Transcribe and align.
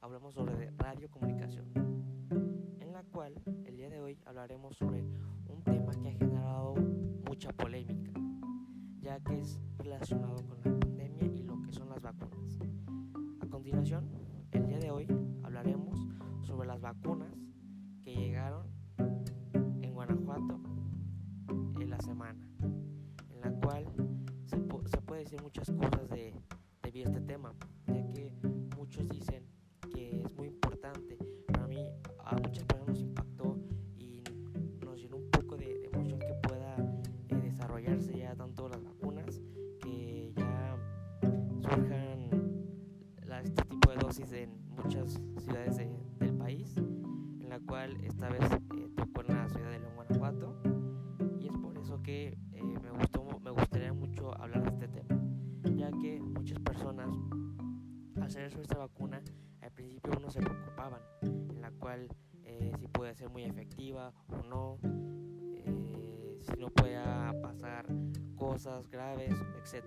hablamos 0.00 0.34
sobre 0.34 0.70
radiocomunicación, 0.78 1.66
en 2.78 2.92
la 2.92 3.02
cual 3.02 3.34
el 3.64 3.76
día 3.76 3.90
de 3.90 4.00
hoy 4.00 4.16
hablaremos 4.24 4.76
sobre 4.76 5.02
un 5.48 5.64
tema 5.64 5.90
que 6.00 6.10
ha 6.10 6.12
generado 6.12 6.76
mucha 7.28 7.52
polémica, 7.52 8.12
ya 9.00 9.18
que 9.18 9.40
es 9.40 9.60
relacionado 9.78 10.36
con 10.46 10.58
la 10.58 10.78
pandemia 10.78 11.24
y 11.24 11.42
lo 11.42 11.60
que 11.60 11.72
son 11.72 11.88
las 11.88 12.00
vacunas. 12.00 12.60
A 13.40 13.48
continuación, 13.48 14.08
el 14.52 14.68
día 14.68 14.78
de 14.78 14.92
hoy 14.92 15.08
hablaremos 15.42 16.06
sobre 16.42 16.68
las 16.68 16.80
vacunas 16.80 17.36
que 18.02 18.14
llegaron 18.14 18.68
en 19.82 19.92
Guanajuato 19.92 20.60
en 21.80 21.90
la 21.90 21.98
semana, 21.98 22.48
en 23.28 23.40
la 23.40 23.50
cual 23.60 23.86
se, 24.44 24.56
se 24.56 25.00
puede 25.02 25.24
decir 25.24 25.42
muchas 25.42 25.68
cosas 25.72 26.08
de, 26.10 26.32
de 26.82 27.02
este 27.02 27.20
tema, 27.22 27.52
esta 48.16 48.30
vez 48.30 48.50
eh, 48.78 48.88
tocó 48.96 49.20
en 49.20 49.26
la 49.26 49.46
ciudad 49.50 49.70
de 49.72 49.78
León, 49.78 49.92
Guanajuato, 49.94 50.56
y 51.38 51.48
es 51.48 51.56
por 51.58 51.76
eso 51.76 52.02
que 52.02 52.38
eh, 52.52 52.62
me, 52.82 52.90
gustó, 52.90 53.26
me 53.40 53.50
gustaría 53.50 53.92
mucho 53.92 54.34
hablar 54.40 54.62
de 54.62 54.70
este 54.70 54.88
tema, 54.88 55.20
ya 55.76 55.90
que 55.90 56.18
muchas 56.22 56.58
personas 56.60 57.14
hacer 58.22 58.54
nuestra 58.56 58.78
vacuna, 58.78 59.22
al 59.60 59.70
principio 59.72 60.14
uno 60.16 60.30
se 60.30 60.40
preocupaban, 60.40 61.02
en 61.20 61.60
la 61.60 61.70
cual 61.72 62.08
eh, 62.44 62.72
si 62.78 62.88
puede 62.88 63.14
ser 63.14 63.28
muy 63.28 63.44
efectiva 63.44 64.14
o 64.28 64.42
no, 64.48 64.78
eh, 65.52 66.38
si 66.40 66.58
no 66.58 66.70
puede 66.70 66.98
pasar 67.42 67.84
cosas 68.34 68.88
graves, 68.88 69.34
etc. 69.62 69.84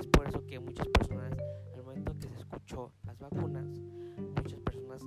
Es 0.00 0.06
por 0.08 0.26
eso 0.26 0.44
que 0.44 0.58
muchas 0.58 0.88
personas, 0.88 1.32
al 1.76 1.84
momento 1.84 2.12
que 2.18 2.28
se 2.28 2.40
escuchó 2.40 2.92
las 3.04 3.16
vacunas, 3.20 3.68
muchas 4.34 4.58
personas 4.62 5.00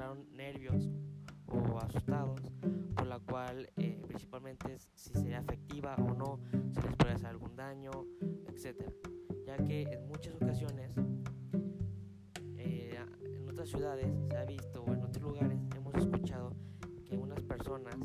mostraron 0.00 0.26
nervios 0.32 0.88
o 1.46 1.78
asustados, 1.78 2.40
por 2.96 3.06
la 3.06 3.18
cual 3.18 3.68
eh, 3.76 4.00
principalmente 4.06 4.78
si 4.94 5.12
sería 5.12 5.40
efectiva 5.40 5.94
o 5.96 6.14
no, 6.14 6.40
si 6.72 6.80
les 6.80 6.96
puede 6.96 7.12
hacer 7.12 7.26
algún 7.26 7.54
daño, 7.54 7.90
etcétera. 8.48 8.90
Ya 9.46 9.56
que 9.58 9.82
en 9.82 10.08
muchas 10.08 10.34
ocasiones 10.36 10.90
eh, 12.56 12.98
en 13.22 13.48
otras 13.50 13.68
ciudades 13.68 14.06
se 14.30 14.36
ha 14.38 14.44
visto 14.44 14.82
o 14.82 14.94
en 14.94 15.02
otros 15.02 15.22
lugares 15.22 15.58
hemos 15.76 15.94
escuchado 15.96 16.56
que 17.04 17.18
unas 17.18 17.42
personas 17.42 17.96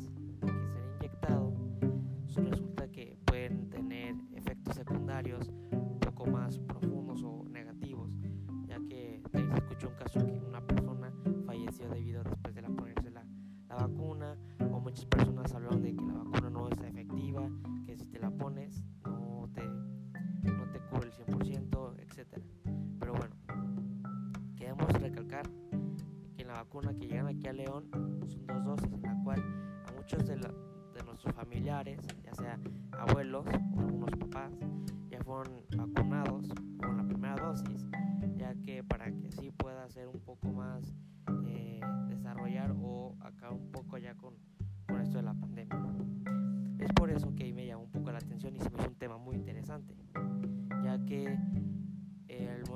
Pero 22.98 23.14
bueno, 23.14 23.34
queremos 24.56 24.92
recalcar 24.92 25.48
que 26.36 26.42
en 26.42 26.48
la 26.48 26.54
vacuna 26.54 26.92
que 26.94 27.06
llegan 27.06 27.26
aquí 27.28 27.46
a 27.46 27.52
León 27.52 27.88
son 28.26 28.46
dos 28.46 28.64
dosis, 28.64 28.92
en 28.92 29.02
la 29.02 29.22
cual 29.24 29.40
a 29.86 29.92
muchos 29.92 30.26
de, 30.26 30.36
nuestros 31.04 31.34
familiares, 31.34 32.00
ya 32.24 32.34
sea 32.34 32.58
abuelos 32.92 33.46
o 33.46 33.80
algunos 33.80 34.10
papás, 34.10 34.52
ya 35.08 35.20
fueron 35.22 35.62
vacunados 35.76 36.48
con 36.78 36.96
la 36.96 37.04
primera 37.04 37.36
dosis, 37.36 37.86
ya 38.36 38.54
que 38.62 38.82
para 38.82 39.10
que 39.10 39.28
así 39.28 39.50
pueda 39.50 39.88
ser 39.88 40.08
un 40.08 40.20
poco 40.20 40.52
más 40.52 40.94
eh, 41.46 41.80
desarrollar 42.08 42.74
o 42.82 43.16
acabar 43.20 43.56
un 43.56 43.70
poco 43.70 43.98
ya 43.98 44.14
con, 44.14 44.34
con 44.86 45.00
esto 45.00 45.18
de 45.18 45.22
la 45.22 45.34
pandemia. 45.34 45.78
Es 46.78 46.92
por 46.92 47.10
eso 47.10 47.34
que 47.34 47.52
me 47.52 47.66
llamó 47.66 47.84
un 47.84 47.90
poco 47.90 48.10
la 48.10 48.18
atención 48.18 48.54
y 48.56 48.60
se 48.60 48.70
me 48.70 48.78
hizo 48.78 48.88
un 48.88 48.96
tema 48.96 49.16
muy 49.16 49.36
interesante 49.36 49.94
ya 50.86 51.04
que 51.04 51.36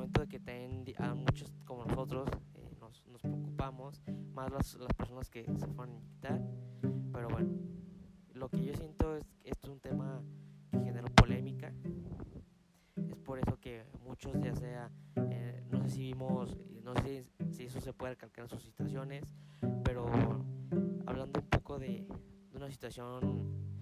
momento 0.01 0.23
de 0.23 0.29
que 0.29 0.41
también 0.41 0.85
a 0.97 1.15
muchos 1.15 1.53
como 1.67 1.85
nosotros 1.85 2.27
eh, 2.55 2.75
nos, 2.81 3.07
nos, 3.07 3.21
preocupamos, 3.21 4.01
más 4.33 4.51
las, 4.51 4.75
las, 4.77 4.95
personas 4.95 5.29
que 5.29 5.45
se 5.45 5.67
fueron 5.67 5.91
a 5.91 5.99
inyectar, 5.99 6.41
pero 7.13 7.29
bueno, 7.29 7.51
lo 8.33 8.49
que 8.49 8.65
yo 8.65 8.73
siento 8.73 9.15
es 9.15 9.25
que 9.43 9.51
esto 9.51 9.67
es 9.67 9.73
un 9.75 9.81
tema 9.81 10.23
que 10.71 10.79
generó 10.79 11.07
polémica, 11.09 11.75
es 13.11 13.17
por 13.19 13.41
eso 13.41 13.61
que 13.61 13.85
muchos 14.03 14.41
ya 14.41 14.55
sea, 14.55 14.91
eh, 15.17 15.63
no 15.71 15.83
sé 15.83 15.91
si 15.91 16.01
vimos, 16.01 16.57
no 16.83 16.95
sé 17.03 17.27
si 17.51 17.65
eso 17.65 17.79
se 17.79 17.93
puede 17.93 18.15
recalcar 18.15 18.45
en 18.45 18.49
sus 18.49 18.63
situaciones, 18.63 19.35
pero 19.85 20.07
hablando 21.05 21.41
un 21.41 21.49
poco 21.51 21.79
de, 21.79 22.07
de 22.51 22.57
una 22.57 22.71
situación 22.71 23.80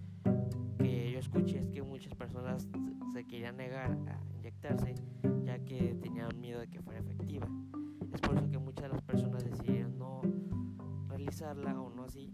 que 0.79 1.13
yo 1.13 1.19
escuché 1.19 1.59
es 1.59 1.69
que 1.69 1.83
muchas 1.83 2.15
personas 2.15 2.69
se 3.13 3.25
querían 3.25 3.57
negar 3.57 3.91
a 3.91 4.37
inyectarse 4.37 4.95
ya 5.45 5.59
que 5.65 5.95
tenían 6.01 6.29
miedo 6.41 6.61
de 6.61 6.69
que 6.69 6.81
fuera 6.81 7.01
efectiva. 7.01 7.49
Es 8.13 8.21
por 8.21 8.37
eso 8.37 8.51
que 8.51 8.59
muchas 8.59 8.83
de 8.83 8.89
las 8.89 9.03
personas 9.03 9.45
decidieron 9.45 9.99
no 9.99 10.23
realizarla 11.09 11.81
o 11.81 11.91
no 11.91 12.05
así, 12.05 12.33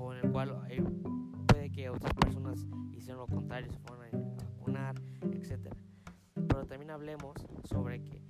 o 0.00 0.12
en 0.12 0.24
el 0.24 0.30
cual 0.30 0.66
eh, 0.68 0.82
puede 1.46 1.70
que 1.70 1.88
otras 1.90 2.12
personas 2.14 2.66
hicieron 2.92 3.20
lo 3.20 3.26
contrario, 3.26 3.70
se 3.70 3.78
fueron 3.78 4.06
a 4.06 4.44
vacunar, 4.44 4.94
etc. 5.32 5.74
Pero 6.34 6.66
también 6.66 6.90
hablemos 6.90 7.34
sobre 7.64 8.02
que 8.02 8.22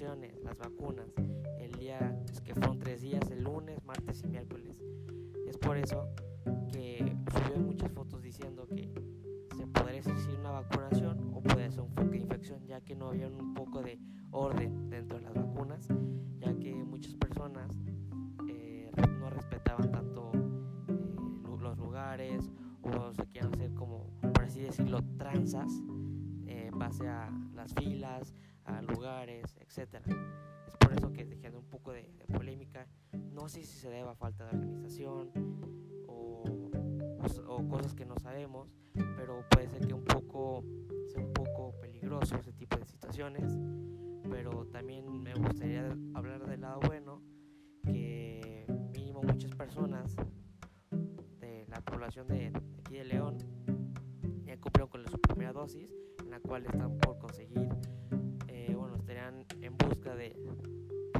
las 0.00 0.58
vacunas, 0.58 1.12
el 1.58 1.72
día 1.72 2.16
es 2.30 2.40
que 2.40 2.54
fueron 2.54 2.78
tres 2.78 3.00
días, 3.00 3.28
el 3.32 3.42
lunes, 3.42 3.84
martes 3.84 4.22
y 4.22 4.28
miércoles, 4.28 4.80
es 5.44 5.58
por 5.58 5.76
eso 5.76 6.08
que 6.70 7.16
subió 7.32 7.58
muchas 7.58 7.90
fotos 7.90 8.22
diciendo 8.22 8.68
que 8.68 8.92
se 9.56 9.66
podría 9.66 10.00
decir 10.00 10.38
una 10.38 10.52
vacunación 10.52 11.32
o 11.34 11.42
puede 11.42 11.72
ser 11.72 11.80
un 11.80 11.90
foco 11.90 12.10
de 12.10 12.18
infección, 12.18 12.64
ya 12.64 12.80
que 12.80 12.94
no 12.94 13.08
había 13.08 13.26
un 13.26 13.54
poco 13.54 13.82
de 13.82 13.98
orden 14.30 14.88
dentro 14.88 15.18
de 15.18 15.24
las 15.24 15.34
vacunas, 15.34 15.88
ya 16.38 16.56
que 16.56 16.72
muchas 16.84 17.16
personas 17.16 17.72
eh, 18.48 18.92
no 19.18 19.30
respetaban 19.30 19.90
tanto 19.90 20.30
eh, 20.32 21.58
los 21.60 21.76
lugares 21.76 22.48
o 22.82 23.12
se 23.12 23.26
quieren 23.26 23.52
hacer 23.52 23.74
como, 23.74 24.12
por 24.20 24.44
así 24.44 24.60
decirlo, 24.60 25.02
tranzas 25.16 25.72
eh, 26.46 26.68
en 26.72 26.78
base 26.78 27.08
a 27.08 27.32
las 27.52 27.74
filas, 27.74 28.32
lugares, 28.86 29.56
etcétera. 29.60 30.04
Es 30.66 30.76
por 30.76 30.92
eso 30.92 31.12
que 31.12 31.24
dejando 31.24 31.58
un 31.58 31.68
poco 31.68 31.92
de, 31.92 32.10
polémica 32.32 32.86
no 33.32 33.48
sé 33.48 33.62
si 33.64 33.78
se 33.78 33.88
debe 33.88 34.08
a 34.08 34.14
falta 34.14 34.44
de 34.44 34.56
organización 34.56 35.30
o, 36.06 36.44
o, 37.46 37.68
cosas 37.68 37.94
que 37.94 38.04
no 38.04 38.18
sabemos, 38.18 38.68
pero 39.16 39.44
puede 39.50 39.68
ser 39.68 39.86
que 39.86 39.94
un 39.94 40.04
poco 40.04 40.64
sea 41.08 41.24
un 41.24 41.32
poco 41.32 41.72
peligroso 41.80 42.36
ese 42.36 42.52
tipo 42.52 42.76
de 42.76 42.84
situaciones. 42.84 43.58
Pero 44.30 44.66
también 44.66 45.22
me 45.22 45.34
gustaría 45.34 45.88
hablar 46.14 46.46
del 46.46 46.60
lado 46.60 46.80
bueno, 46.86 47.22
que 47.84 48.66
mínimo 48.92 49.22
muchas 49.22 49.54
personas 49.54 50.16
de 51.40 51.66
la 51.68 51.80
población 51.80 52.28
de, 52.28 52.50
de 52.50 52.80
aquí 52.80 52.96
de 52.96 53.04
León 53.04 53.38
ya 54.44 54.56
cumplieron 54.58 54.88
con 54.88 55.06
su 55.06 55.18
primera 55.20 55.52
dosis, 55.52 55.94
en 56.24 56.30
la 56.30 56.40
cual 56.40 56.66
están 56.66 56.98
por 56.98 57.18
conseguir, 57.18 57.68
en 59.60 59.76
busca 59.76 60.14
de, 60.14 60.36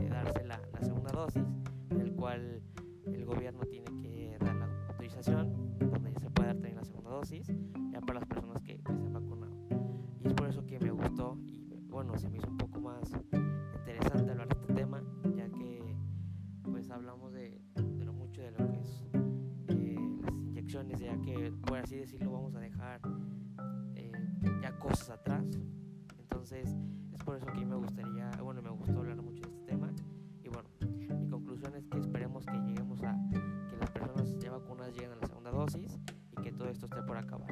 darse 0.09 0.45
la, 0.45 0.61
la 0.73 0.81
segunda 0.81 1.13
dosis 1.13 1.45
el 1.91 2.13
cual 2.15 2.63
el 3.07 3.25
gobierno 3.25 3.61
tiene 3.67 3.87
que 4.01 4.37
dar 4.41 4.55
la 4.57 4.69
autorización, 4.89 5.79
donde 5.79 6.13
ya 6.13 6.21
se 6.21 6.31
puede 6.31 6.49
dar 6.49 6.57
también 6.57 6.77
la 6.77 6.85
segunda 6.85 7.11
dosis, 7.11 7.47
ya 7.91 8.01
para 8.01 8.21
las 8.21 8.29
personas 8.29 8.63
que, 8.63 8.79
se 8.79 8.93
han 8.93 9.13
vacunado. 9.13 9.57
Y 10.21 10.29
es 10.29 10.35
por 10.35 10.49
eso 10.49 10.65
que 10.67 10.79
me 10.79 10.91
gustó 10.91 11.39
y 11.71 11.89
bueno, 11.89 12.17
se 12.19 12.29
me 12.29 12.39
hizo 12.39 12.49
un 12.49 12.59
poco 12.59 12.81
más 12.81 13.11
interesante 13.75 14.31
hablar 14.31 14.49
de 14.49 14.55
este 14.61 14.75
tema, 14.75 15.03
ya 15.35 15.49
que 15.51 15.97
pues 16.63 16.91
hablamos 16.91 17.33
de, 17.33 17.61
de 17.75 18.05
lo 18.05 18.13
mucho 18.13 18.43
de 18.43 18.51
lo 18.51 18.69
que 18.69 18.81
es 18.81 19.09
eh, 19.69 19.97
las 20.23 20.35
inyecciones, 20.35 21.01
ya 21.01 21.19
que 21.21 21.53
por 21.67 21.79
así 21.79 21.97
decirlo 21.97 22.33
vamos 22.33 22.55
a 22.55 22.61
dejar 22.61 23.01
eh, 23.95 24.13
ya 24.63 24.79
cosas 24.79 25.11
atrás. 25.11 25.45
Entonces 26.19 26.77
es 27.13 27.25
por 27.25 27.37
eso 27.37 27.47
que 27.47 27.65
me 27.65 27.77
gustaría, 27.77 28.18
y 35.77 36.43
que 36.43 36.53
todo 36.53 36.69
esto 36.69 36.87
esté 36.87 37.03
por 37.03 37.17
acabar. 37.17 37.49